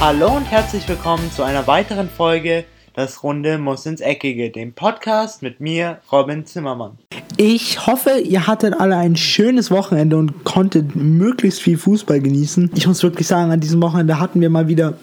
Hallo 0.00 0.36
und 0.36 0.44
herzlich 0.44 0.88
willkommen 0.88 1.28
zu 1.32 1.42
einer 1.42 1.66
weiteren 1.66 2.08
Folge 2.08 2.64
Das 2.94 3.24
Runde 3.24 3.58
muss 3.58 3.84
ins 3.84 4.00
Eckige, 4.00 4.50
dem 4.50 4.72
Podcast 4.72 5.42
mit 5.42 5.58
mir, 5.58 5.98
Robin 6.12 6.46
Zimmermann. 6.46 6.98
Ich 7.36 7.84
hoffe, 7.84 8.20
ihr 8.20 8.46
hattet 8.46 8.74
alle 8.78 8.96
ein 8.96 9.16
schönes 9.16 9.72
Wochenende 9.72 10.16
und 10.16 10.44
konntet 10.44 10.94
möglichst 10.94 11.60
viel 11.60 11.76
Fußball 11.76 12.20
genießen. 12.20 12.70
Ich 12.76 12.86
muss 12.86 13.02
wirklich 13.02 13.26
sagen, 13.26 13.50
an 13.50 13.58
diesem 13.58 13.82
Wochenende 13.82 14.20
hatten 14.20 14.40
wir 14.40 14.50
mal 14.50 14.68
wieder 14.68 14.94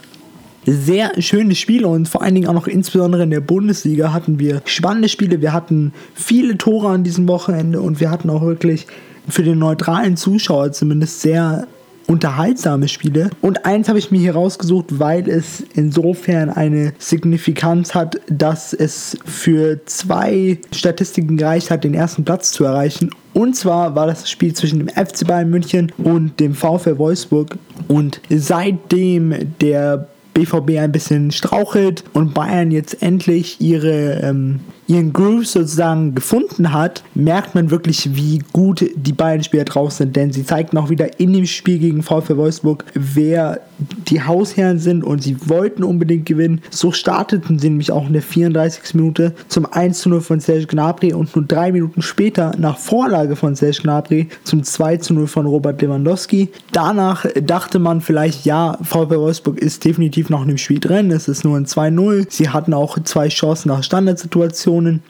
sehr 0.66 1.12
schöne 1.22 1.56
Spiele 1.56 1.90
und 1.90 2.08
vor 2.08 2.22
allen 2.22 2.36
Dingen 2.36 2.48
auch 2.48 2.54
noch 2.54 2.68
insbesondere 2.68 3.24
in 3.24 3.32
der 3.32 3.42
Bundesliga 3.42 4.14
hatten 4.14 4.40
wir 4.40 4.62
spannende 4.64 5.10
Spiele. 5.10 5.42
Wir 5.42 5.52
hatten 5.52 5.94
viele 6.14 6.58
Tore 6.58 6.88
an 6.88 7.04
diesem 7.04 7.28
Wochenende 7.28 7.82
und 7.82 8.00
wir 8.00 8.10
hatten 8.10 8.30
auch 8.30 8.44
wirklich 8.44 8.88
für 9.28 9.44
den 9.44 9.60
neutralen 9.60 10.16
Zuschauer 10.16 10.72
zumindest 10.72 11.20
sehr 11.20 11.68
unterhaltsame 12.08 12.88
Spiele. 12.88 13.30
Und 13.42 13.66
eins 13.66 13.90
habe 13.90 14.00
ich 14.00 14.12
mir 14.12 14.20
hier 14.20 14.34
rausgesucht, 14.34 15.00
weil 15.00 15.30
es 15.30 15.64
insofern 15.74 16.50
eine 16.50 16.94
Signifikanz 17.00 17.96
hat, 17.96 18.20
dass 18.28 18.74
es 18.74 19.18
für 19.26 19.86
zwei 19.86 20.60
Statistiken 20.72 21.38
gereicht 21.38 21.72
hat, 21.72 21.84
den 21.84 21.94
ersten 21.94 22.26
Platz 22.26 22.52
zu 22.52 22.64
erreichen. 22.64 23.10
Und 23.34 23.56
zwar 23.56 23.96
war 23.96 24.08
das 24.08 24.30
Spiel 24.30 24.54
zwischen 24.54 24.80
dem 24.80 24.90
FC 24.90 25.28
Bayern 25.28 25.50
München 25.50 25.92
und 25.98 26.40
dem 26.40 26.54
VfL 26.54 26.98
Wolfsburg. 26.98 27.58
Und 27.88 28.22
seitdem 28.30 29.34
der 29.60 30.08
BVB 30.34 30.78
ein 30.80 30.92
bisschen 30.92 31.32
strauchelt 31.32 32.04
und 32.14 32.34
Bayern 32.34 32.70
jetzt 32.70 33.02
endlich 33.02 33.60
ihre 33.62 34.20
ähm, 34.22 34.60
ihren 34.88 35.14
Groove 35.14 35.48
sozusagen 35.48 36.14
gefunden 36.16 36.72
hat, 36.72 37.04
merkt 37.16 37.56
man 37.56 37.72
wirklich, 37.72 38.16
wie 38.16 38.40
gut 38.54 38.86
die 38.96 39.14
beiden 39.14 39.44
Spieler 39.44 39.66
drauf 39.66 39.92
sind. 39.92 40.16
Denn 40.16 40.32
sie 40.32 40.46
zeigten 40.46 40.78
auch 40.78 40.90
wieder 40.90 41.20
in 41.20 41.34
dem 41.34 41.46
Spiel 41.46 41.80
gegen 41.80 42.04
VfL 42.04 42.38
Wolfsburg, 42.38 42.86
wer 42.94 43.62
die 44.08 44.22
Hausherren 44.22 44.80
sind 44.80 45.04
und 45.04 45.24
sie 45.24 45.38
wollten 45.50 45.84
unbedingt 45.84 46.26
gewinnen. 46.26 46.62
So 46.70 46.92
starteten 46.92 47.60
sie 47.60 47.70
nämlich 47.70 47.92
auch 47.92 48.08
in 48.08 48.14
der 48.14 48.22
34. 48.22 48.94
Minute 48.94 49.34
zum 49.48 49.66
1 49.66 50.00
zu 50.00 50.10
0 50.10 50.22
von 50.22 50.40
Serge 50.40 50.68
Gnabry 50.68 51.14
und 51.14 51.36
nur 51.36 51.46
drei 51.46 51.72
Minuten 51.72 52.02
später 52.02 52.54
nach 52.58 52.78
Vorlage 52.78 53.36
von 53.36 53.56
Serge 53.56 53.82
Gnabry 53.82 54.30
zum 54.44 54.64
2 54.64 54.98
zu 54.98 55.14
0 55.14 55.28
von 55.28 55.46
Robert 55.46 55.82
Lewandowski. 55.82 56.50
Danach 56.72 57.26
dachte 57.44 57.80
man 57.80 58.02
vielleicht, 58.02 58.46
ja, 58.46 58.78
VfL 58.82 59.20
Wolfsburg 59.20 59.58
ist 59.60 59.84
definitiv 59.84 60.30
noch 60.30 60.44
in 60.44 60.50
dem 60.50 60.58
Spiel 60.58 60.80
drin. 60.80 61.12
Es 61.12 61.28
ist 61.28 61.44
nur 61.44 61.58
ein 61.58 61.66
2-0. 61.66 62.28
Sie 62.30 62.50
hatten 62.50 62.74
auch 62.74 62.98
zwei 63.04 63.28
Chancen 63.28 63.70
nach 63.70 63.84
Standardsituationen 63.84 64.75
Situationen. 64.76 65.04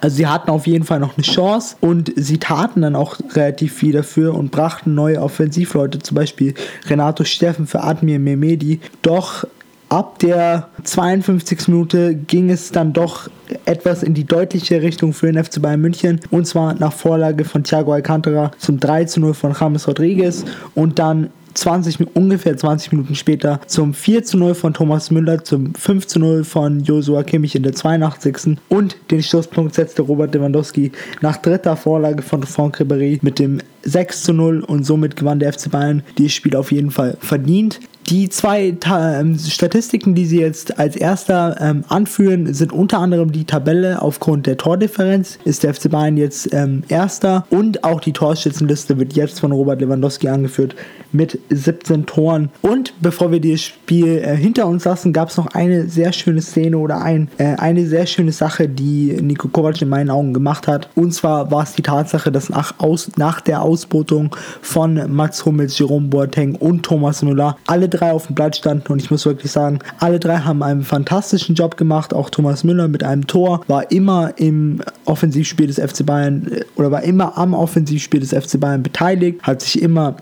Also 0.00 0.16
sie 0.16 0.26
hatten 0.26 0.50
auf 0.50 0.66
jeden 0.66 0.84
Fall 0.84 1.00
noch 1.00 1.16
eine 1.16 1.24
Chance 1.24 1.76
und 1.80 2.12
sie 2.16 2.38
taten 2.38 2.82
dann 2.82 2.96
auch 2.96 3.16
relativ 3.32 3.72
viel 3.72 3.92
dafür 3.92 4.34
und 4.34 4.50
brachten 4.50 4.94
neue 4.94 5.22
Offensivleute, 5.22 6.00
zum 6.00 6.16
Beispiel 6.16 6.54
Renato 6.88 7.24
Steffen 7.24 7.66
für 7.66 7.82
Admir 7.82 8.18
Mehmedi. 8.18 8.80
Doch 9.00 9.46
ab 9.88 10.18
der 10.18 10.68
52. 10.82 11.68
Minute 11.68 12.14
ging 12.14 12.50
es 12.50 12.72
dann 12.72 12.92
doch 12.92 13.30
etwas 13.64 14.02
in 14.02 14.12
die 14.12 14.24
deutliche 14.24 14.82
Richtung 14.82 15.12
für 15.12 15.32
den 15.32 15.42
FC 15.42 15.62
Bayern 15.62 15.80
München 15.80 16.20
und 16.30 16.46
zwar 16.46 16.74
nach 16.74 16.92
Vorlage 16.92 17.44
von 17.44 17.62
Thiago 17.62 17.92
Alcantara 17.92 18.50
zum 18.58 18.80
3 18.80 19.04
zu 19.04 19.20
0 19.20 19.34
von 19.34 19.54
James 19.58 19.86
Rodriguez 19.86 20.44
und 20.74 20.98
dann 20.98 21.30
20, 21.56 22.14
ungefähr 22.14 22.56
20 22.56 22.92
Minuten 22.92 23.14
später 23.14 23.60
zum 23.66 23.94
4 23.94 24.24
zu 24.24 24.36
0 24.36 24.54
von 24.54 24.74
Thomas 24.74 25.10
Müller, 25.10 25.42
zum 25.44 25.74
5 25.74 26.06
zu 26.06 26.18
0 26.18 26.44
von 26.44 26.80
Joshua 26.80 27.22
Kimmich 27.22 27.56
in 27.56 27.62
der 27.62 27.74
82. 27.74 28.58
Und 28.68 28.96
den 29.10 29.22
Schlusspunkt 29.22 29.74
setzte 29.74 30.02
Robert 30.02 30.34
Lewandowski 30.34 30.92
nach 31.20 31.36
dritter 31.38 31.76
Vorlage 31.76 32.22
von 32.22 32.42
Franck 32.42 32.80
Ribéry 32.80 33.18
mit 33.22 33.38
dem 33.38 33.60
6 33.82 34.24
zu 34.24 34.32
0 34.32 34.60
und 34.60 34.84
somit 34.84 35.16
gewann 35.16 35.38
der 35.38 35.52
FC 35.52 35.70
Bayern 35.70 36.02
dieses 36.18 36.34
Spiel 36.34 36.56
auf 36.56 36.72
jeden 36.72 36.90
Fall 36.90 37.16
verdient. 37.20 37.80
Die 38.08 38.28
zwei 38.28 38.76
ähm, 38.88 39.36
Statistiken, 39.36 40.14
die 40.14 40.26
sie 40.26 40.38
jetzt 40.38 40.78
als 40.78 40.94
erster 40.94 41.56
ähm, 41.60 41.82
anführen, 41.88 42.54
sind 42.54 42.72
unter 42.72 43.00
anderem 43.00 43.32
die 43.32 43.44
Tabelle 43.44 44.00
aufgrund 44.00 44.46
der 44.46 44.56
Tordifferenz. 44.56 45.40
Ist 45.44 45.64
der 45.64 45.74
FC 45.74 45.90
Bayern 45.90 46.16
jetzt 46.16 46.54
ähm, 46.54 46.84
erster 46.86 47.44
und 47.50 47.82
auch 47.82 48.00
die 48.00 48.12
Torschützenliste 48.12 48.96
wird 49.00 49.14
jetzt 49.14 49.40
von 49.40 49.50
Robert 49.50 49.80
Lewandowski 49.80 50.28
angeführt 50.28 50.76
mit 51.10 51.40
17 51.50 52.06
Toren. 52.06 52.50
Und 52.62 52.94
bevor 53.00 53.32
wir 53.32 53.40
das 53.40 53.62
Spiel 53.62 54.18
äh, 54.18 54.36
hinter 54.36 54.68
uns 54.68 54.84
lassen, 54.84 55.12
gab 55.12 55.30
es 55.30 55.36
noch 55.36 55.48
eine 55.48 55.88
sehr 55.88 56.12
schöne 56.12 56.42
Szene 56.42 56.78
oder 56.78 57.02
ein, 57.02 57.28
äh, 57.38 57.56
eine 57.56 57.86
sehr 57.86 58.06
schöne 58.06 58.30
Sache, 58.30 58.68
die 58.68 59.18
Nico 59.20 59.48
Kovac 59.48 59.82
in 59.82 59.88
meinen 59.88 60.10
Augen 60.10 60.32
gemacht 60.32 60.68
hat. 60.68 60.90
Und 60.94 61.12
zwar 61.12 61.50
war 61.50 61.64
es 61.64 61.72
die 61.72 61.82
Tatsache, 61.82 62.30
dass 62.30 62.50
nach, 62.50 62.74
aus, 62.78 63.10
nach 63.16 63.40
der 63.40 63.62
Ausbotung 63.62 64.36
von 64.62 65.12
Max 65.12 65.44
Hummels, 65.44 65.76
Jerome 65.76 66.06
Boateng 66.06 66.54
und 66.54 66.84
Thomas 66.84 67.22
Müller 67.22 67.56
alle 67.66 67.88
drei 67.88 67.95
auf 68.02 68.26
dem 68.26 68.34
Platz 68.34 68.58
standen 68.58 68.92
und 68.92 69.02
ich 69.02 69.10
muss 69.10 69.26
wirklich 69.26 69.52
sagen, 69.52 69.78
alle 69.98 70.18
drei 70.18 70.38
haben 70.38 70.62
einen 70.62 70.82
fantastischen 70.82 71.54
Job 71.54 71.76
gemacht. 71.76 72.14
Auch 72.14 72.30
Thomas 72.30 72.64
Müller 72.64 72.88
mit 72.88 73.02
einem 73.02 73.26
Tor 73.26 73.62
war 73.68 73.90
immer 73.90 74.32
im 74.36 74.80
Offensivspiel 75.04 75.66
des 75.66 75.78
FC 75.78 76.04
Bayern 76.04 76.46
äh, 76.50 76.64
oder 76.76 76.90
war 76.90 77.02
immer 77.02 77.36
am 77.36 77.54
Offensivspiel 77.54 78.20
des 78.20 78.30
FC 78.30 78.60
Bayern 78.60 78.82
beteiligt, 78.82 79.42
hat 79.42 79.62
sich 79.62 79.82
immer 79.82 80.16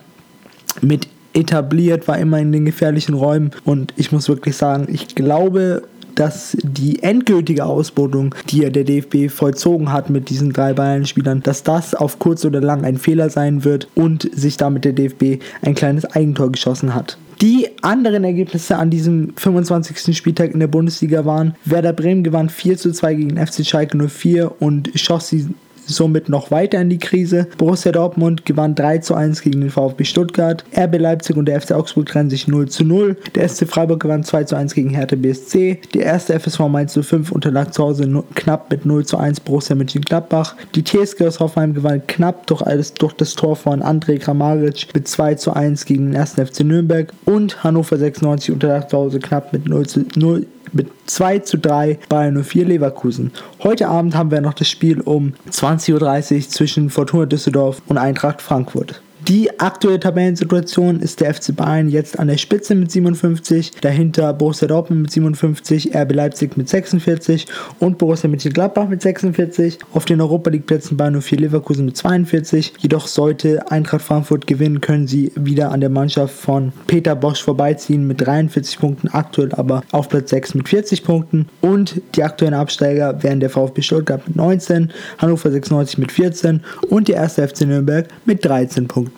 mit 0.80 1.08
etabliert, 1.32 2.06
war 2.06 2.18
immer 2.18 2.38
in 2.38 2.52
den 2.52 2.64
gefährlichen 2.64 3.14
Räumen 3.14 3.50
und 3.64 3.92
ich 3.96 4.12
muss 4.12 4.28
wirklich 4.28 4.56
sagen, 4.56 4.86
ich 4.88 5.14
glaube 5.14 5.82
dass 6.14 6.56
die 6.62 7.02
endgültige 7.02 7.64
Ausbotung, 7.64 8.34
die 8.48 8.58
ja 8.58 8.70
der 8.70 8.84
DFB 8.84 9.30
vollzogen 9.30 9.92
hat 9.92 10.10
mit 10.10 10.30
diesen 10.30 10.52
drei 10.52 10.72
Bayern-Spielern, 10.72 11.42
dass 11.42 11.62
das 11.62 11.94
auf 11.94 12.18
kurz 12.18 12.44
oder 12.44 12.60
lang 12.60 12.84
ein 12.84 12.98
Fehler 12.98 13.30
sein 13.30 13.64
wird 13.64 13.88
und 13.94 14.28
sich 14.34 14.56
damit 14.56 14.84
der 14.84 14.92
DFB 14.92 15.42
ein 15.62 15.74
kleines 15.74 16.04
Eigentor 16.04 16.52
geschossen 16.52 16.94
hat. 16.94 17.18
Die 17.40 17.68
anderen 17.82 18.24
Ergebnisse 18.24 18.76
an 18.76 18.90
diesem 18.90 19.34
25. 19.36 20.16
Spieltag 20.16 20.52
in 20.52 20.60
der 20.60 20.66
Bundesliga 20.66 21.24
waren: 21.24 21.54
Werder 21.64 21.92
Bremen 21.92 22.22
gewann 22.22 22.48
4 22.48 22.76
zu 22.78 22.92
2 22.92 23.14
gegen 23.14 23.46
FC 23.46 23.64
Schalke 23.66 24.08
04 24.08 24.60
und 24.60 24.90
schoss 24.94 25.28
sie 25.28 25.48
somit 25.86 26.28
noch 26.28 26.50
weiter 26.50 26.80
in 26.80 26.90
die 26.90 26.98
Krise. 26.98 27.46
Borussia 27.58 27.92
Dortmund 27.92 28.44
gewann 28.44 28.74
3 28.74 28.98
zu 28.98 29.14
1 29.14 29.42
gegen 29.42 29.60
den 29.60 29.70
VfB 29.70 30.04
Stuttgart. 30.04 30.64
RB 30.76 30.98
Leipzig 30.98 31.36
und 31.36 31.46
der 31.46 31.60
FC 31.60 31.72
Augsburg 31.72 32.06
trennen 32.06 32.30
sich 32.30 32.48
0 32.48 32.68
zu 32.68 32.84
0. 32.84 33.16
Der 33.34 33.48
SC 33.48 33.66
Freiburg 33.68 34.00
gewann 34.00 34.24
2 34.24 34.44
zu 34.44 34.56
1 34.56 34.74
gegen 34.74 34.90
Hertha 34.90 35.16
BSC. 35.16 35.80
Der 35.94 36.02
erste 36.04 36.38
FSV 36.38 36.60
Mainz 36.68 36.98
05 37.00 37.32
unterlag 37.32 37.72
zu 37.72 37.82
Hause 37.82 38.24
knapp 38.34 38.70
mit 38.70 38.86
0 38.86 39.04
zu 39.04 39.16
1 39.16 39.40
Borussia 39.40 39.76
Mönchengladbach. 39.76 40.56
Die 40.74 40.84
TSG 40.84 41.26
aus 41.26 41.40
Hoffenheim 41.40 41.74
gewann 41.74 42.06
knapp 42.06 42.46
durch, 42.46 42.62
alles, 42.62 42.94
durch 42.94 43.12
das 43.14 43.34
Tor 43.34 43.56
von 43.56 43.82
André 43.82 44.18
Kramaric 44.18 44.88
mit 44.94 45.08
2 45.08 45.34
zu 45.34 45.52
1 45.52 45.84
gegen 45.86 46.06
den 46.06 46.14
ersten 46.14 46.44
FC 46.44 46.60
Nürnberg. 46.60 47.12
Und 47.24 47.62
Hannover 47.64 47.96
96 47.96 48.52
unterlag 48.52 48.88
zu 48.88 48.96
Hause 48.96 49.18
knapp 49.18 49.52
mit 49.52 49.68
0 49.68 49.86
zu 49.86 50.04
0 50.16 50.46
mit 50.74 50.88
2 51.06 51.38
zu 51.40 51.58
3 51.58 51.98
bei 52.08 52.30
04 52.30 52.66
Leverkusen. 52.66 53.32
Heute 53.62 53.88
Abend 53.88 54.14
haben 54.14 54.30
wir 54.30 54.40
noch 54.40 54.54
das 54.54 54.68
Spiel 54.68 55.00
um 55.00 55.34
20.30 55.50 56.34
Uhr 56.34 56.48
zwischen 56.48 56.90
Fortuna 56.90 57.26
Düsseldorf 57.26 57.80
und 57.86 57.98
Eintracht 57.98 58.42
Frankfurt. 58.42 59.00
Die 59.28 59.58
aktuelle 59.58 59.98
Tabellensituation 59.98 61.00
ist 61.00 61.20
der 61.20 61.32
FC 61.32 61.56
Bayern 61.56 61.88
jetzt 61.88 62.18
an 62.18 62.28
der 62.28 62.36
Spitze 62.36 62.74
mit 62.74 62.90
57, 62.90 63.70
dahinter 63.80 64.34
Borussia 64.34 64.68
Dortmund 64.68 65.00
mit 65.00 65.12
57, 65.12 65.96
RB 65.96 66.12
Leipzig 66.12 66.58
mit 66.58 66.68
46 66.68 67.46
und 67.78 67.96
Borussia 67.96 68.28
Mönchengladbach 68.28 68.86
mit 68.86 69.00
46. 69.00 69.78
Auf 69.94 70.04
den 70.04 70.20
Europa 70.20 70.50
League 70.50 70.66
Plätzen 70.66 70.98
Bayern 70.98 71.22
04 71.22 71.38
Leverkusen 71.38 71.86
mit 71.86 71.96
42. 71.96 72.74
Jedoch 72.80 73.06
sollte 73.06 73.70
Eintracht 73.70 74.02
Frankfurt 74.02 74.46
gewinnen, 74.46 74.82
können 74.82 75.06
sie 75.06 75.32
wieder 75.36 75.72
an 75.72 75.80
der 75.80 75.90
Mannschaft 75.90 76.34
von 76.34 76.74
Peter 76.86 77.16
Bosch 77.16 77.42
vorbeiziehen 77.42 78.06
mit 78.06 78.20
43 78.20 78.78
Punkten, 78.78 79.08
aktuell 79.08 79.52
aber 79.54 79.84
auf 79.92 80.10
Platz 80.10 80.28
6 80.30 80.54
mit 80.54 80.68
40 80.68 81.02
Punkten. 81.02 81.46
Und 81.62 82.02
die 82.14 82.24
aktuellen 82.24 82.52
Absteiger 82.52 83.22
wären 83.22 83.40
der 83.40 83.48
VfB 83.48 83.80
Stuttgart 83.80 84.26
mit 84.28 84.36
19, 84.36 84.92
Hannover 85.16 85.50
96 85.50 85.96
mit 85.96 86.12
14 86.12 86.60
und 86.90 87.08
der 87.08 87.16
erste 87.16 87.48
FC 87.48 87.62
Nürnberg 87.62 88.08
mit 88.26 88.44
13 88.44 88.86
Punkten. 88.86 89.13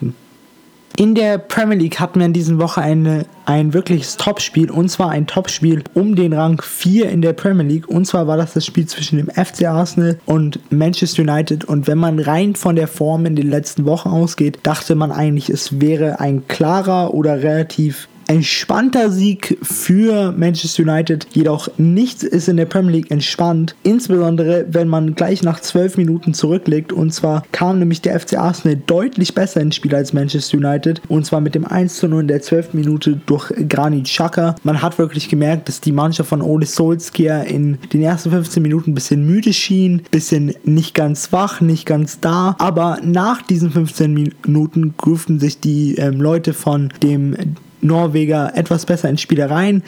In 0.98 1.14
der 1.14 1.36
Premier 1.36 1.76
League 1.76 2.00
hatten 2.00 2.20
wir 2.20 2.26
in 2.26 2.32
dieser 2.32 2.58
Woche 2.58 2.80
eine, 2.80 3.26
ein 3.44 3.74
wirkliches 3.74 4.16
Topspiel 4.16 4.70
und 4.70 4.88
zwar 4.88 5.10
ein 5.10 5.26
Topspiel 5.26 5.84
um 5.92 6.16
den 6.16 6.32
Rang 6.32 6.62
4 6.62 7.10
in 7.10 7.20
der 7.20 7.34
Premier 7.34 7.64
League. 7.64 7.88
Und 7.88 8.06
zwar 8.06 8.26
war 8.26 8.38
das 8.38 8.54
das 8.54 8.64
Spiel 8.64 8.86
zwischen 8.86 9.18
dem 9.18 9.28
FC 9.28 9.66
Arsenal 9.66 10.18
und 10.24 10.58
Manchester 10.72 11.22
United. 11.22 11.64
Und 11.64 11.86
wenn 11.86 11.98
man 11.98 12.18
rein 12.18 12.54
von 12.54 12.76
der 12.76 12.88
Form 12.88 13.26
in 13.26 13.36
den 13.36 13.50
letzten 13.50 13.84
Wochen 13.84 14.08
ausgeht, 14.08 14.60
dachte 14.62 14.94
man 14.94 15.12
eigentlich, 15.12 15.50
es 15.50 15.80
wäre 15.82 16.18
ein 16.20 16.48
klarer 16.48 17.12
oder 17.12 17.42
relativ 17.42 18.08
entspannter 18.28 19.10
Sieg 19.10 19.58
für 19.62 20.32
Manchester 20.32 20.82
United. 20.82 21.26
Jedoch 21.32 21.68
nichts 21.78 22.22
ist 22.22 22.48
in 22.48 22.56
der 22.56 22.66
Premier 22.66 22.92
League 22.92 23.10
entspannt. 23.10 23.74
Insbesondere, 23.82 24.66
wenn 24.70 24.88
man 24.88 25.14
gleich 25.14 25.42
nach 25.42 25.60
12 25.60 25.96
Minuten 25.96 26.34
zurücklegt. 26.34 26.92
Und 26.92 27.12
zwar 27.12 27.44
kam 27.52 27.78
nämlich 27.78 28.02
der 28.02 28.18
FC 28.18 28.38
Arsenal 28.38 28.76
deutlich 28.86 29.34
besser 29.34 29.60
ins 29.60 29.76
Spiel 29.76 29.94
als 29.94 30.12
Manchester 30.12 30.58
United. 30.58 31.00
Und 31.08 31.26
zwar 31.26 31.40
mit 31.40 31.54
dem 31.54 31.64
1 31.64 31.96
zu 31.96 32.08
0 32.08 32.22
in 32.22 32.28
der 32.28 32.42
12. 32.42 32.74
Minute 32.74 33.20
durch 33.26 33.52
Granit 33.68 34.06
Xhaka. 34.06 34.56
Man 34.62 34.82
hat 34.82 34.98
wirklich 34.98 35.28
gemerkt, 35.28 35.68
dass 35.68 35.80
die 35.80 35.92
Mannschaft 35.92 36.28
von 36.28 36.42
Ole 36.42 36.66
Solskjaer 36.66 37.44
in 37.44 37.78
den 37.92 38.02
ersten 38.02 38.30
15 38.30 38.62
Minuten 38.62 38.90
ein 38.90 38.94
bisschen 38.94 39.26
müde 39.26 39.52
schien. 39.52 40.02
Bisschen 40.10 40.54
nicht 40.64 40.94
ganz 40.94 41.32
wach, 41.32 41.60
nicht 41.60 41.86
ganz 41.86 42.20
da. 42.20 42.56
Aber 42.58 42.98
nach 43.02 43.42
diesen 43.42 43.70
15 43.70 44.12
Minuten 44.12 44.94
grüften 44.96 45.38
sich 45.38 45.60
die 45.60 45.96
ähm, 45.96 46.20
Leute 46.20 46.52
von 46.52 46.92
dem 47.02 47.36
Norweger 47.86 48.52
etwas 48.54 48.86
besser 48.86 49.08
in 49.08 49.18
Spielereien. 49.18 49.82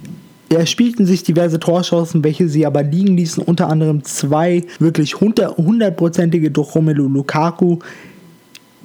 Er 0.50 0.64
spielten 0.64 1.04
sich 1.04 1.22
diverse 1.22 1.60
Torchancen, 1.60 2.24
welche 2.24 2.48
sie 2.48 2.64
aber 2.64 2.82
liegen 2.82 3.16
ließen, 3.16 3.42
unter 3.42 3.68
anderem 3.68 4.02
zwei 4.04 4.64
wirklich 4.78 5.20
hundertprozentige 5.20 6.50
durch 6.50 6.74
Romelu 6.74 7.06
Lukaku. 7.06 7.78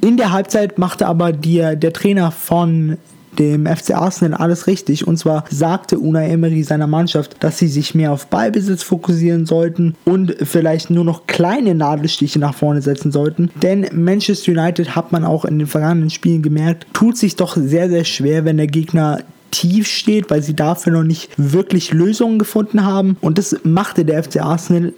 In 0.02 0.18
der 0.18 0.34
Halbzeit 0.34 0.78
machte 0.78 1.08
aber 1.08 1.32
die, 1.32 1.60
der 1.78 1.94
Trainer 1.94 2.32
von 2.32 2.98
dem 3.40 3.66
FC 3.66 3.96
Arsenal 3.96 4.40
alles 4.40 4.68
richtig. 4.68 5.08
Und 5.08 5.18
zwar 5.18 5.46
sagte 5.50 6.00
Unai 6.00 6.30
Emery 6.30 6.64
seiner 6.64 6.88
Mannschaft, 6.88 7.38
dass 7.40 7.58
sie 7.58 7.68
sich 7.68 7.96
mehr 7.96 8.12
auf 8.12 8.28
Ballbesitz 8.28 8.84
fokussieren 8.84 9.46
sollten 9.46 9.96
und 10.06 10.36
vielleicht 10.44 10.90
nur 10.90 11.04
noch 11.04 11.28
kleine 11.28 11.76
Nadelstiche 11.76 12.40
nach 12.40 12.54
vorne 12.54 12.82
setzen 12.82 13.12
sollten. 13.12 13.50
Denn 13.62 13.88
Manchester 13.94 14.52
United 14.52 14.96
hat 14.96 15.12
man 15.12 15.26
auch 15.26 15.46
in 15.46 15.60
den 15.60 15.68
vergangenen 15.68 16.10
Spielen 16.10 16.42
gemerkt, 16.42 16.88
tut 16.94 17.18
sich 17.18 17.36
doch 17.36 17.56
sehr, 17.56 17.90
sehr 17.90 18.06
schwer, 18.06 18.46
wenn 18.46 18.58
der 18.58 18.68
Gegner 18.68 19.20
tief 19.52 19.88
steht, 19.88 20.32
weil 20.32 20.42
sie 20.42 20.56
dafür 20.56 20.94
noch 20.94 21.04
nicht 21.04 21.30
wirklich 21.38 21.94
Lösungen 21.94 22.40
gefunden 22.40 22.84
haben. 22.86 23.18
Und 23.22 23.38
das 23.38 23.56
machte 23.64 24.04
der 24.04 24.24
FC 24.24 24.42
Arsenal 24.42 24.94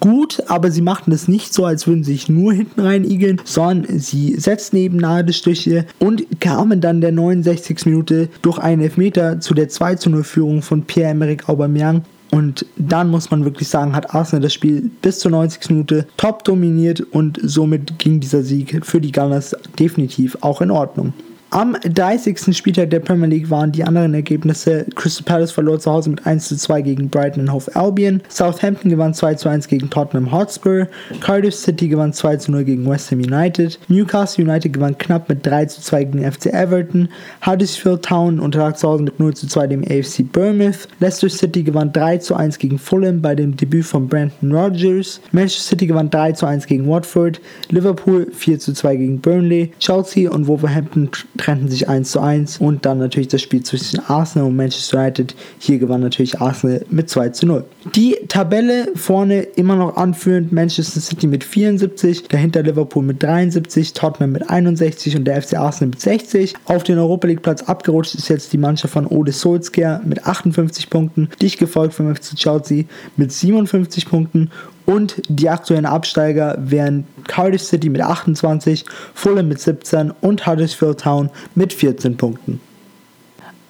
gut, 0.00 0.42
aber 0.48 0.70
sie 0.70 0.82
machten 0.82 1.12
es 1.12 1.28
nicht 1.28 1.54
so, 1.54 1.64
als 1.64 1.86
würden 1.86 2.04
sie 2.04 2.12
sich 2.12 2.28
nur 2.28 2.52
hinten 2.52 2.80
rein 2.80 3.04
igeln, 3.04 3.40
sondern 3.44 3.98
sie 3.98 4.34
setzten 4.38 4.76
eben 4.76 4.96
Nadelstiche 4.96 5.86
und 5.98 6.40
kamen 6.40 6.80
dann 6.80 7.00
der 7.00 7.12
69. 7.12 7.86
Minute 7.86 8.28
durch 8.42 8.58
einen 8.58 8.82
Elfmeter 8.82 9.40
zu 9.40 9.54
der 9.54 9.68
2 9.68 9.96
0 10.06 10.24
Führung 10.24 10.62
von 10.62 10.82
Pierre-Emerick 10.82 11.48
Aubameyang. 11.48 12.02
Und 12.32 12.66
dann 12.76 13.08
muss 13.08 13.30
man 13.30 13.44
wirklich 13.44 13.68
sagen, 13.68 13.94
hat 13.94 14.14
Arsenal 14.14 14.42
das 14.42 14.52
Spiel 14.52 14.90
bis 15.00 15.20
zur 15.20 15.30
90. 15.30 15.70
Minute 15.70 16.06
top 16.16 16.44
dominiert 16.44 17.00
und 17.00 17.38
somit 17.42 17.98
ging 17.98 18.20
dieser 18.20 18.42
Sieg 18.42 18.84
für 18.84 19.00
die 19.00 19.12
Gunners 19.12 19.54
definitiv 19.78 20.36
auch 20.40 20.60
in 20.60 20.70
Ordnung. 20.70 21.12
Am 21.50 21.76
30. 21.80 22.56
Spieltag 22.56 22.90
der 22.90 22.98
Premier 22.98 23.28
League 23.28 23.48
waren 23.50 23.70
die 23.70 23.84
anderen 23.84 24.14
Ergebnisse. 24.14 24.84
Crystal 24.96 25.24
Palace 25.24 25.52
verlor 25.52 25.78
zu 25.78 25.92
Hause 25.92 26.10
mit 26.10 26.26
1 26.26 26.48
zu 26.48 26.56
2 26.56 26.82
gegen 26.82 27.08
Brighton 27.08 27.52
Hove 27.52 27.74
Albion. 27.76 28.20
Southampton 28.28 28.90
gewann 28.90 29.14
2 29.14 29.34
zu 29.34 29.48
1 29.48 29.68
gegen 29.68 29.88
Tottenham 29.88 30.32
Hotspur. 30.32 30.88
Cardiff 31.20 31.54
City 31.54 31.86
gewann 31.86 32.12
2 32.12 32.38
zu 32.38 32.50
0 32.50 32.64
gegen 32.64 32.90
West 32.90 33.12
Ham 33.12 33.20
United. 33.20 33.78
Newcastle 33.86 34.44
United 34.44 34.72
gewann 34.72 34.98
knapp 34.98 35.28
mit 35.28 35.46
3 35.46 35.66
zu 35.66 35.80
2 35.80 36.04
gegen 36.04 36.32
FC 36.32 36.46
Everton. 36.46 37.08
Huddersfield 37.46 38.02
Town 38.02 38.40
unterlag 38.40 38.76
zu 38.76 38.88
Hause 38.88 39.04
mit 39.04 39.20
0 39.20 39.34
zu 39.34 39.46
2 39.46 39.68
dem 39.68 39.82
AFC 39.84 40.24
Bournemouth. 40.30 40.88
Leicester 40.98 41.30
City 41.30 41.62
gewann 41.62 41.92
3 41.92 42.18
zu 42.18 42.34
1 42.34 42.58
gegen 42.58 42.78
Fulham 42.78 43.22
bei 43.22 43.36
dem 43.36 43.56
Debüt 43.56 43.86
von 43.86 44.08
Brandon 44.08 44.52
Rodgers. 44.52 45.20
Manchester 45.30 45.62
City 45.68 45.86
gewann 45.86 46.10
3 46.10 46.32
zu 46.32 46.44
1 46.44 46.66
gegen 46.66 46.88
Watford. 46.88 47.40
Liverpool 47.70 48.26
4 48.32 48.58
zu 48.58 48.72
2 48.74 48.96
gegen 48.96 49.20
Burnley. 49.20 49.70
Chelsea 49.78 50.28
und 50.28 50.48
Wolverhampton 50.48 51.08
trennten 51.36 51.68
sich 51.68 51.88
1 51.88 52.10
zu 52.10 52.20
1 52.20 52.58
und 52.58 52.86
dann 52.86 52.98
natürlich 52.98 53.28
das 53.28 53.42
Spiel 53.42 53.62
zwischen 53.62 54.00
Arsenal 54.00 54.48
und 54.48 54.56
Manchester 54.56 54.98
United. 54.98 55.34
Hier 55.58 55.78
gewann 55.78 56.00
natürlich 56.00 56.40
Arsenal 56.40 56.84
mit 56.90 57.10
2 57.10 57.30
zu 57.30 57.46
0. 57.46 57.64
Die 57.94 58.16
Tabelle 58.28 58.88
vorne 58.94 59.42
immer 59.42 59.76
noch 59.76 59.96
anführend 59.96 60.52
Manchester 60.52 61.00
City 61.00 61.26
mit 61.26 61.44
74, 61.44 62.24
dahinter 62.28 62.62
Liverpool 62.62 63.02
mit 63.02 63.22
73, 63.22 63.92
Tottenham 63.92 64.32
mit 64.32 64.48
61 64.48 65.16
und 65.16 65.24
der 65.24 65.42
FC 65.42 65.54
Arsenal 65.54 65.90
mit 65.90 66.00
60. 66.00 66.54
Auf 66.66 66.82
den 66.82 66.98
Europa 66.98 67.26
League 67.26 67.42
Platz 67.42 67.62
abgerutscht 67.62 68.14
ist 68.14 68.28
jetzt 68.28 68.52
die 68.52 68.58
Mannschaft 68.58 68.94
von 68.94 69.06
Ode 69.06 69.32
Solskjaer 69.32 70.02
mit 70.04 70.26
58 70.26 70.90
Punkten, 70.90 71.28
dicht 71.40 71.58
gefolgt 71.58 71.94
vom 71.94 72.14
FC 72.14 72.34
Chelsea 72.36 72.84
mit 73.16 73.32
57 73.32 74.06
Punkten 74.06 74.50
und 74.86 75.20
die 75.28 75.50
aktuellen 75.50 75.86
Absteiger 75.86 76.56
wären 76.58 77.06
Cardiff 77.26 77.62
City 77.62 77.90
mit 77.90 78.00
28, 78.00 78.84
Fulham 79.14 79.48
mit 79.48 79.60
17 79.60 80.12
und 80.20 80.46
Huddersfield 80.46 81.00
Town 81.00 81.30
mit 81.54 81.72
14 81.72 82.16
Punkten. 82.16 82.60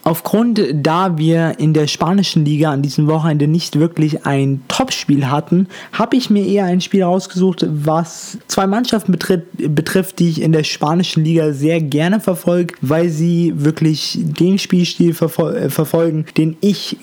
Aufgrund, 0.07 0.63
da 0.73 1.19
wir 1.19 1.59
in 1.59 1.75
der 1.75 1.89
spanischen 1.89 2.45
Liga 2.45 2.71
an 2.71 2.81
diesem 2.81 3.09
Wochenende 3.09 3.49
nicht 3.49 3.81
wirklich 3.81 4.25
ein 4.25 4.63
Topspiel 4.69 5.29
hatten, 5.29 5.67
habe 5.93 6.17
ich 6.17 6.31
mir 6.31 6.47
eher 6.47 6.65
ein 6.65 6.81
Spiel 6.81 7.03
rausgesucht, 7.03 7.67
was 7.69 8.39
zwei 8.47 8.69
Mannschaften 8.69 9.11
betrifft, 9.11 9.47
betrifft, 9.57 10.21
die 10.21 10.29
ich 10.29 10.43
in 10.43 10.53
der 10.53 10.63
spanischen 10.63 11.25
Liga 11.25 11.53
sehr 11.53 11.81
gerne 11.81 12.21
verfolge, 12.21 12.75
weil 12.83 13.09
sie 13.09 13.53
wirklich 13.57 14.17
den 14.23 14.61
Spielstil 14.61 15.13
verfol 15.13 15.57
äh, 15.57 15.71
verfolgen, 15.71 16.27
den 16.37 16.57
ich 16.61 16.99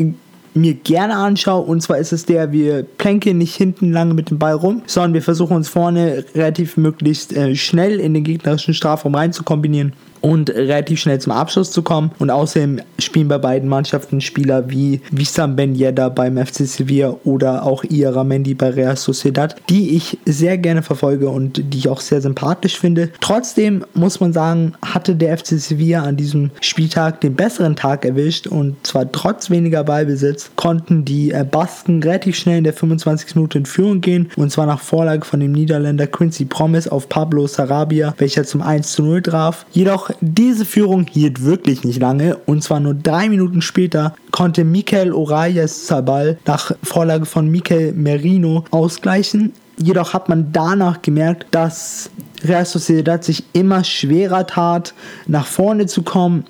mir 0.54 0.74
gerne 0.74 1.16
anschaue. 1.16 1.64
Und 1.64 1.82
zwar 1.82 1.98
ist 1.98 2.14
es 2.14 2.26
der, 2.26 2.52
wir 2.52 2.84
plänken 2.84 3.38
nicht 3.38 3.56
hinten 3.56 3.92
lange 3.92 4.14
mit 4.14 4.30
dem 4.30 4.40
Ball 4.40 4.54
rum, 4.54 4.82
sondern 4.86 5.14
wir 5.14 5.22
versuchen 5.22 5.56
uns 5.56 5.70
vorne 5.70 6.26
relativ 6.36 6.78
möglichst 6.78 7.34
äh, 7.34 7.56
schnell 7.56 8.00
in 8.00 8.14
den 8.14 8.24
gegnerischen 8.24 8.74
Strafraum 8.74 9.16
rein 9.16 9.34
zu 9.34 9.44
kombinieren 9.44 9.94
und 10.24 10.50
relativ 10.50 11.02
schnell 11.02 11.20
zum 11.20 11.34
Abschluss 11.34 11.72
zu 11.72 11.82
kommen. 11.82 12.12
Und 12.18 12.30
außerdem 12.30 12.80
spielen 12.98 13.28
bei 13.28 13.38
beiden 13.38 13.68
Mannschaften 13.68 14.22
Spieler 14.22 14.70
wie 14.70 15.02
Wissam 15.12 15.58
Ben 15.58 15.76
Yedda 15.76 16.10
beim 16.10 16.38
FC 16.38 16.66
Sevilla 16.66 17.18
oder 17.26 17.66
auch 17.66 17.84
Ira 17.84 18.24
Mendy 18.24 18.54
bei 18.54 18.70
Real 18.70 18.96
Sociedad, 18.96 19.56
die 19.70 19.96
ich 19.96 20.18
sehr 20.26 20.58
gerne 20.58 20.82
verfolge 20.82 21.30
und 21.30 21.74
die 21.74 21.78
ich 21.78 21.90
auch 21.90 22.00
sehr 22.00 22.22
sympathisch 22.22 22.80
finde. 22.80 23.10
Trotzdem 23.20 23.84
muss 23.94 24.22
man 24.22 24.32
sagen, 24.32 24.74
hatte 24.82 25.14
der 25.16 25.38
FC 25.38 25.60
Sevilla 25.60 26.04
an 26.04 26.16
diesem 26.16 26.52
Spieltag 26.62 27.20
den 27.20 27.36
besseren 27.36 27.76
Tag 27.76 28.06
erwischt 28.06 28.48
und 28.48 28.78
zwar 28.88 29.12
trotz 29.12 29.50
weniger 29.50 29.84
Ballbesitz 29.84 30.52
konnten 30.56 31.04
die 31.04 31.32
äh, 31.32 31.44
Basken 31.44 32.02
relativ 32.02 32.38
schnell 32.38 32.60
in 32.60 32.64
der 32.64 32.74
25. 32.74 33.36
Minute 33.36 33.58
in 33.58 33.66
Führung 33.66 34.00
gehen 34.00 34.32
und 34.38 34.52
zwar 34.54 34.68
nach 34.68 34.80
Vorlage 34.80 35.26
von 35.26 35.42
dem 35.42 35.52
Niederländer 35.52 36.08
Quincy 36.08 36.46
Promise 36.46 36.90
auf 36.90 37.10
Pablo 37.10 37.46
Sarabia, 37.46 38.14
welcher 38.20 38.46
zum 38.46 38.62
1 38.62 38.94
zu 38.94 39.04
0 39.04 39.22
traf. 39.22 39.66
Jedoch 39.74 40.13
diese 40.22 40.66
Führung 40.66 41.06
hielt 41.08 41.44
wirklich 41.44 41.84
nicht 41.84 42.00
lange 42.00 42.38
und 42.46 42.64
zwar 42.64 42.80
nur 42.80 42.94
drei 42.94 43.30
Minuten 43.30 43.62
später 43.62 44.16
konnte 44.32 44.64
Mikel 44.64 45.14
Orayes 45.14 45.86
Zabal 45.86 46.38
nach 46.46 46.72
Vorlage 46.84 47.26
von 47.26 47.50
Mikel 47.50 47.94
Merino 47.94 48.66
ausgleichen. 48.72 49.54
Jedoch 49.78 50.14
hat 50.14 50.30
man 50.30 50.52
danach 50.52 51.02
gemerkt, 51.02 51.48
dass 51.52 52.10
Real 52.44 52.66
Sociedad 52.66 53.24
sich 53.24 53.44
immer 53.54 53.84
schwerer 53.84 54.46
tat, 54.46 54.94
nach 55.28 55.48
vorne 55.48 55.88
zu 55.88 56.04
kommen 56.04 56.46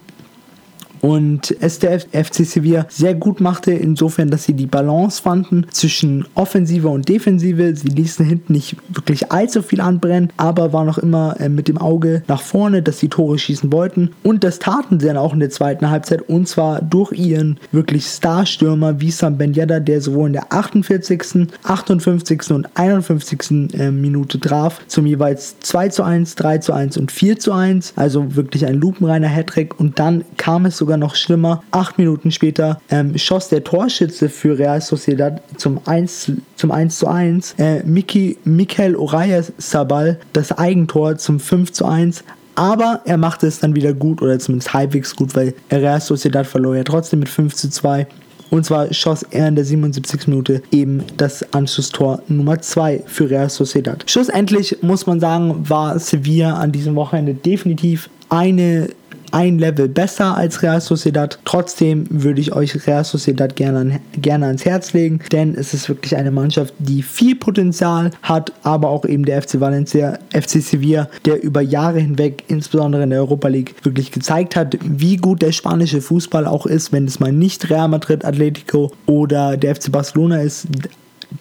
und 1.04 1.54
es 1.60 1.80
der 1.80 2.00
FC 2.00 2.46
Sevilla 2.46 2.86
sehr 2.88 3.14
gut 3.14 3.42
machte, 3.42 3.74
insofern, 3.74 4.30
dass 4.30 4.46
sie 4.46 4.54
die 4.54 4.68
Balance 4.68 5.22
fanden 5.22 5.66
zwischen 5.70 6.26
Offensive 6.34 6.88
und 6.88 7.10
Defensive. 7.10 7.76
Sie 7.76 7.90
ließen 7.90 8.26
hinten 8.26 8.54
nicht 8.54 8.78
wirklich 8.88 9.30
allzu 9.30 9.62
viel 9.62 9.82
anbrennen, 9.82 10.32
aber 10.38 10.72
waren 10.72 10.88
noch 10.88 10.98
immer 10.98 11.36
äh, 11.42 11.50
mit 11.50 11.68
dem 11.68 11.78
Auge 11.78 12.24
nach 12.30 12.42
vorne, 12.42 12.82
dass 12.82 13.00
sie 13.00 13.10
Tore 13.10 13.38
schießen 13.38 13.74
wollten. 13.74 14.12
Und 14.24 14.46
das 14.46 14.60
taten 14.60 15.02
sie 15.02 15.08
dann 15.08 15.18
auch 15.18 15.34
in 15.34 15.42
der 15.42 15.50
zweiten 15.50 15.90
Halbzeit 15.90 16.22
und 16.22 16.48
zwar 16.48 16.82
durch 16.82 17.12
ihren 17.12 17.60
wirklich 17.74 18.06
Starstürmer 18.06 19.02
Wissam 19.02 19.38
Ben 19.38 19.54
Yedda, 19.54 19.82
der 19.82 20.00
sowohl 20.00 20.28
in 20.28 20.34
der 20.34 20.54
48., 20.54 21.50
58. 21.64 22.52
und 22.52 22.70
51. 22.76 23.74
Äh, 23.74 23.92
Minute 23.92 24.40
traf, 24.40 24.80
zum 24.88 25.06
jeweils 25.06 25.60
2 25.60 25.90
zu 25.90 26.04
1, 26.04 26.36
3 26.36 26.60
zu 26.60 26.72
1 26.72 26.96
und 26.96 27.12
4 27.12 27.40
zu 27.40 27.52
1. 27.52 27.92
Also 27.98 28.38
wirklich 28.38 28.66
ein 28.66 28.76
lupenreiner 28.76 29.28
Hattrick 29.28 29.78
und 29.78 30.00
dann 30.00 30.24
kam 30.38 30.66
es 30.66 30.78
sogar 30.78 30.93
sogar 30.94 30.98
noch 30.98 31.16
schlimmer. 31.16 31.64
Acht 31.72 31.98
Minuten 31.98 32.32
später 32.32 32.80
ähm, 32.90 33.18
schoss 33.18 33.50
der 33.50 33.64
Torschütze 33.64 34.30
für 34.30 34.58
Real 34.58 34.82
Sociedad 34.82 35.42
zum 35.58 35.80
1, 35.86 36.32
zum 36.56 36.72
1 36.72 37.00
zu 37.00 37.08
1, 37.08 37.56
äh, 37.58 37.84
Miki, 37.84 38.38
Mikel 38.44 38.96
Orayas 38.96 39.52
Sabal, 39.58 40.20
das 40.34 40.52
Eigentor 40.52 41.18
zum 41.18 41.40
5 41.40 41.72
zu 41.72 41.86
1. 41.86 42.24
Aber 42.56 43.02
er 43.06 43.18
machte 43.18 43.48
es 43.48 43.60
dann 43.60 43.76
wieder 43.76 43.94
gut 43.94 44.22
oder 44.22 44.38
zumindest 44.38 44.74
halbwegs 44.74 45.16
gut, 45.16 45.36
weil 45.36 45.56
Real 45.72 46.00
Sociedad 46.00 46.46
verlor 46.46 46.76
ja 46.76 46.84
trotzdem 46.84 47.20
mit 47.20 47.30
5 47.30 47.56
zu 47.56 47.70
2. 47.70 48.06
Und 48.52 48.64
zwar 48.64 48.94
schoss 48.94 49.24
er 49.32 49.48
in 49.48 49.56
der 49.56 49.66
77. 49.66 50.28
Minute 50.28 50.62
eben 50.72 51.04
das 51.18 51.54
Anschlusstor 51.54 52.22
Nummer 52.28 52.62
2 52.62 53.02
für 53.08 53.28
Real 53.28 53.50
Sociedad. 53.50 54.04
Schlussendlich 54.08 54.78
muss 54.84 55.08
man 55.08 55.20
sagen, 55.20 55.68
war 55.68 55.98
Sevilla 55.98 56.54
an 56.54 56.72
diesem 56.72 56.94
Wochenende 56.94 57.34
definitiv 57.34 58.10
eine 58.30 58.90
ein 59.34 59.58
Level 59.58 59.90
besser 59.90 60.38
als 60.38 60.62
Real 60.62 60.80
Sociedad. 60.80 61.40
Trotzdem 61.44 62.06
würde 62.10 62.40
ich 62.40 62.54
euch 62.54 62.86
Real 62.88 63.04
Sociedad 63.04 63.56
gerne, 63.56 64.00
gerne 64.14 64.46
ans 64.46 64.64
Herz 64.64 64.94
legen, 64.94 65.20
denn 65.32 65.56
es 65.56 65.74
ist 65.74 65.90
wirklich 65.90 66.16
eine 66.16 66.30
Mannschaft, 66.30 66.74
die 66.78 67.02
viel 67.02 67.36
Potenzial 67.36 68.12
hat, 68.22 68.54
aber 68.62 68.90
auch 68.90 69.06
eben 69.06 69.26
der 69.26 69.42
FC 69.42 69.60
Valencia, 69.60 70.20
FC 70.32 70.62
Sevilla, 70.62 71.10
der 71.26 71.42
über 71.42 71.62
Jahre 71.62 72.00
hinweg, 72.00 72.44
insbesondere 72.48 73.04
in 73.04 73.10
der 73.10 73.20
Europa 73.20 73.48
League, 73.48 73.74
wirklich 73.84 74.12
gezeigt 74.12 74.56
hat, 74.56 74.78
wie 74.84 75.18
gut 75.18 75.42
der 75.42 75.52
spanische 75.52 76.02
Fußball 76.02 76.46
auch 76.46 76.68
ist, 76.68 76.92
wenn 76.92 77.06
es 77.06 77.20
mal 77.20 77.32
nicht 77.32 77.70
Real 77.72 77.88
Madrid, 77.88 78.24
Atletico 78.24 78.92
oder 79.08 79.58
der 79.58 79.76
FC 79.76 79.92
Barcelona 79.92 80.42
ist 80.42 80.68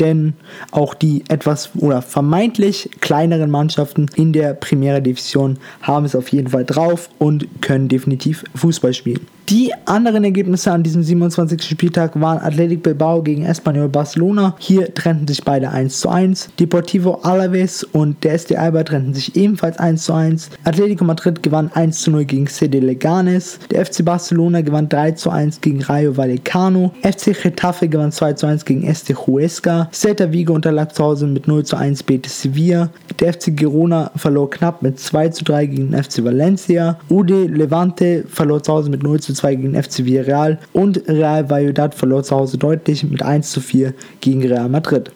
denn 0.01 0.35
auch 0.71 0.95
die 0.95 1.25
etwas 1.29 1.71
oder 1.77 2.03
vermeintlich 2.03 2.91
kleineren 3.01 3.51
Mannschaften 3.51 4.07
in 4.15 4.33
der 4.33 4.55
Primera 4.55 5.01
Division 5.01 5.59
haben 5.83 6.05
es 6.05 6.15
auf 6.15 6.29
jeden 6.29 6.49
Fall 6.49 6.65
drauf 6.65 7.09
und 7.19 7.47
können 7.61 7.89
definitiv 7.89 8.45
Fußball 8.55 8.95
spielen. 8.95 9.27
Die 9.53 9.71
anderen 9.85 10.25
Ergebnisse 10.25 10.73
an 10.73 10.83
diesem 10.83 11.03
27. 11.03 11.63
Spieltag 11.63 12.19
waren 12.19 12.39
Athletic 12.39 12.83
Bilbao 12.83 13.23
gegen 13.23 13.45
Espanyol 13.45 13.91
Barcelona. 13.91 14.57
Hier 14.59 14.95
trennten 14.95 15.29
sich 15.29 15.45
beide 15.45 15.69
1 15.69 16.01
zu 16.01 16.09
1. 16.09 16.49
Deportivo 16.59 17.21
Alaves 17.23 17.85
und 17.85 18.25
der 18.25 18.33
SD 18.33 18.57
Alba 18.57 18.83
trennten 18.83 19.13
sich 19.13 19.37
ebenfalls 19.37 19.79
1 19.79 20.05
zu 20.05 20.15
1. 20.15 20.49
Atletico 20.65 21.05
Madrid 21.05 21.43
gewann 21.43 21.71
1 21.75 22.01
zu 22.01 22.11
0 22.13 22.25
gegen 22.25 22.47
CD 22.47 22.81
Leganes. 22.81 23.59
Der 23.71 23.85
FC 23.85 24.03
Barcelona 24.03 24.63
gewann 24.63 24.89
3 24.89 25.11
zu 25.11 25.29
1 25.29 25.61
gegen 25.61 25.83
Rayo 25.83 26.17
Vallecano. 26.17 26.91
FC 27.03 27.37
Getafe 27.39 27.89
gewann 27.89 28.11
2 28.11 28.33
zu 28.33 28.47
1 28.47 28.65
gegen 28.65 28.85
Este 28.85 29.13
Huesca. 29.15 29.91
Celta 29.93 30.33
Vigo 30.33 30.55
unterlag 30.55 30.95
zu 30.95 31.05
Hause 31.05 31.27
mit 31.27 31.47
0 31.47 31.63
zu 31.65 31.77
1 31.77 32.05
Betis 32.05 32.41
Sevilla. 32.41 32.89
Der 33.21 33.35
FC 33.35 33.55
Girona 33.55 34.13
verlor 34.17 34.49
knapp 34.49 34.81
mit 34.81 34.99
2 34.99 35.29
zu 35.29 35.45
3 35.45 35.67
gegen 35.67 35.91
den 35.91 36.03
FC 36.03 36.25
Valencia. 36.25 36.99
UD 37.11 37.49
Levante 37.49 38.25
verlor 38.27 38.63
zu 38.63 38.73
Hause 38.73 38.89
mit 38.89 39.03
0 39.03 39.21
zu 39.21 39.35
2 39.35 39.42
gegen 39.51 39.73
den 39.73 39.83
FC 39.83 40.05
Villarreal. 40.05 40.59
Und 40.73 41.09
Real 41.09 41.49
Valladolid 41.51 41.95
verlor 41.95 42.23
zu 42.23 42.37
Hause 42.37 42.59
deutlich 42.59 43.05
mit 43.05 43.23
1 43.23 43.51
zu 43.51 43.61
4 43.61 43.95
gegen 44.21 44.47
Real 44.47 44.69
Madrid. 44.69 45.11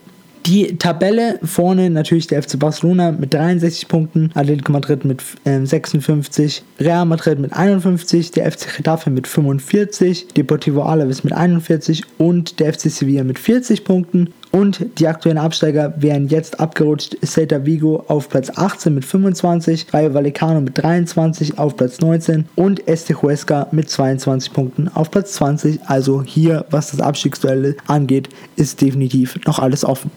Die 0.47 0.79
Tabelle 0.79 1.41
vorne 1.43 1.91
natürlich 1.91 2.29
der 2.29 2.41
FC 2.41 2.57
Barcelona 2.57 3.11
mit 3.11 3.35
63 3.35 3.89
Punkten, 3.89 4.31
Atletico 4.35 4.71
Madrid 4.71 5.05
mit 5.05 5.21
äh, 5.45 5.67
56, 5.67 6.63
Real 6.79 7.05
Madrid 7.05 7.41
mit 7.41 7.53
51, 7.53 8.31
der 8.31 8.53
FC 8.53 8.77
Getafe 8.77 9.11
mit 9.11 9.27
45, 9.27 10.29
Deportivo 10.37 10.83
Alaves 10.83 11.25
mit 11.25 11.33
41 11.33 12.05
und 12.19 12.61
der 12.61 12.73
FC 12.73 12.83
Sevilla 12.83 13.25
mit 13.25 13.41
40 13.41 13.83
Punkten. 13.83 14.33
Und 14.53 14.99
die 14.99 15.07
aktuellen 15.07 15.39
Absteiger 15.39 15.95
wären 15.99 16.29
jetzt 16.29 16.61
abgerutscht. 16.61 17.17
Celta 17.25 17.67
Vigo 17.67 18.05
auf 18.09 18.29
Platz 18.29 18.51
18 18.55 18.95
mit 18.95 19.05
25, 19.05 19.93
Rayo 19.93 20.15
Vallecano 20.15 20.61
mit 20.61 20.79
23 20.79 21.59
auf 21.59 21.77
Platz 21.77 22.01
19 22.01 22.47
und 22.55 22.89
Este 22.89 23.21
Huesca 23.21 23.67
mit 23.73 23.91
22 23.91 24.53
Punkten 24.53 24.89
auf 24.89 25.11
Platz 25.11 25.35
20. 25.35 25.81
Also 25.87 26.23
hier, 26.23 26.65
was 26.71 26.91
das 26.91 27.01
Abstiegsduell 27.01 27.77
angeht, 27.87 28.29
ist 28.57 28.81
definitiv 28.81 29.39
noch 29.47 29.59
alles 29.59 29.85
offen. 29.85 30.11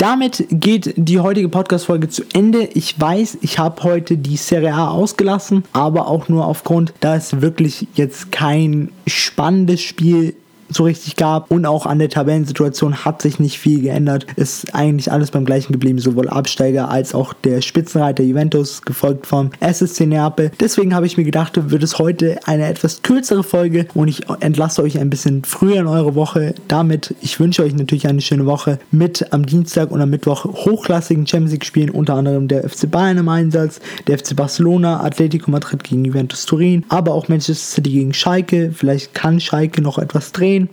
Damit 0.00 0.46
geht 0.48 0.94
die 0.96 1.20
heutige 1.20 1.50
Podcast-Folge 1.50 2.08
zu 2.08 2.22
Ende. 2.32 2.70
Ich 2.72 2.98
weiß, 2.98 3.36
ich 3.42 3.58
habe 3.58 3.82
heute 3.82 4.16
die 4.16 4.38
Serie 4.38 4.72
A 4.72 4.88
ausgelassen, 4.88 5.64
aber 5.74 6.08
auch 6.08 6.30
nur 6.30 6.46
aufgrund, 6.46 6.94
dass 7.00 7.42
wirklich 7.42 7.86
jetzt 7.92 8.32
kein 8.32 8.92
spannendes 9.06 9.82
Spiel 9.82 10.34
so 10.70 10.84
richtig 10.84 11.16
gab 11.16 11.50
und 11.50 11.66
auch 11.66 11.86
an 11.86 11.98
der 11.98 12.08
Tabellensituation 12.08 13.04
hat 13.04 13.22
sich 13.22 13.38
nicht 13.38 13.58
viel 13.58 13.82
geändert. 13.82 14.26
Ist 14.36 14.74
eigentlich 14.74 15.10
alles 15.12 15.30
beim 15.30 15.44
gleichen 15.44 15.72
geblieben, 15.72 15.98
sowohl 15.98 16.28
Absteiger 16.28 16.90
als 16.90 17.14
auch 17.14 17.32
der 17.32 17.60
Spitzenreiter 17.60 18.22
Juventus, 18.22 18.82
gefolgt 18.82 19.26
vom 19.26 19.50
SSC 19.60 20.06
Neapel. 20.06 20.50
Deswegen 20.60 20.94
habe 20.94 21.06
ich 21.06 21.16
mir 21.16 21.24
gedacht, 21.24 21.70
wird 21.70 21.82
es 21.82 21.98
heute 21.98 22.38
eine 22.46 22.66
etwas 22.66 23.02
kürzere 23.02 23.42
Folge 23.42 23.86
und 23.94 24.08
ich 24.08 24.22
entlasse 24.40 24.82
euch 24.82 24.98
ein 24.98 25.10
bisschen 25.10 25.44
früher 25.44 25.80
in 25.80 25.86
eure 25.86 26.14
Woche. 26.14 26.54
Damit, 26.68 27.14
ich 27.20 27.40
wünsche 27.40 27.62
euch 27.62 27.74
natürlich 27.74 28.06
eine 28.06 28.20
schöne 28.20 28.46
Woche 28.46 28.78
mit 28.90 29.32
am 29.32 29.46
Dienstag 29.46 29.90
und 29.90 30.00
am 30.00 30.10
Mittwoch 30.10 30.44
hochklassigen 30.44 31.26
Champions 31.26 31.52
League 31.52 31.64
Spielen, 31.64 31.90
unter 31.90 32.14
anderem 32.14 32.48
der 32.48 32.68
FC 32.68 32.90
Bayern 32.90 33.18
im 33.18 33.28
Einsatz, 33.28 33.80
der 34.06 34.18
FC 34.18 34.36
Barcelona, 34.36 35.02
Atletico 35.02 35.50
Madrid 35.50 35.84
gegen 35.84 36.04
Juventus 36.04 36.46
Turin, 36.46 36.84
aber 36.88 37.14
auch 37.14 37.28
Manchester 37.28 37.54
City 37.54 37.90
gegen 37.90 38.14
Schalke. 38.14 38.72
Vielleicht 38.74 39.14
kann 39.14 39.40
Schalke 39.40 39.82
noch 39.82 39.98
etwas 39.98 40.32
drehen 40.32 40.59
sehen. 40.66 40.70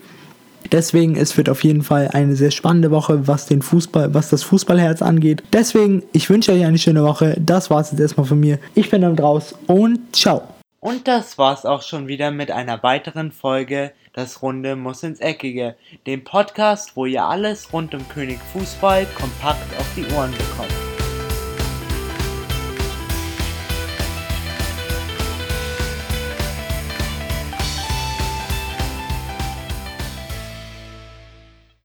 Deswegen, 0.72 1.16
es 1.16 1.38
wird 1.38 1.50
auf 1.50 1.64
jeden 1.64 1.82
Fall 1.82 2.10
eine 2.12 2.36
sehr 2.36 2.52
spannende 2.52 2.92
Woche, 2.92 3.28
was 3.28 3.46
den 3.46 3.62
Fußball, 3.62 4.14
was 4.14 4.30
das 4.30 4.44
Fußballherz 4.44 5.02
angeht. 5.02 5.44
Deswegen, 5.54 6.04
ich 6.12 6.30
wünsche 6.30 6.52
euch 6.52 6.66
eine 6.66 6.78
schöne 6.78 7.04
Woche. 7.04 7.38
Das 7.40 7.70
war 7.70 7.80
es 7.80 7.92
jetzt 7.92 8.02
erstmal 8.02 8.26
von 8.26 8.40
mir. 8.40 8.60
Ich 8.76 8.90
bin 8.90 9.02
dann 9.02 9.16
draus 9.16 9.56
und 9.68 10.16
ciao. 10.16 10.44
Und 10.80 11.08
das 11.08 11.38
war's 11.38 11.66
auch 11.66 11.82
schon 11.82 12.08
wieder 12.08 12.32
mit 12.32 12.52
einer 12.52 12.84
weiteren 12.84 13.32
Folge 13.32 13.94
Das 14.14 14.42
Runde 14.42 14.76
muss 14.76 15.04
ins 15.04 15.20
Eckige, 15.20 15.76
dem 16.06 16.24
Podcast, 16.24 16.96
wo 16.96 17.06
ihr 17.06 17.24
alles 17.24 17.72
rund 17.72 17.94
um 17.94 18.08
König 18.10 18.40
Fußball 18.54 19.06
kompakt 19.16 19.80
auf 19.80 19.88
die 19.96 20.06
Ohren 20.16 20.32
bekommt. 20.32 20.87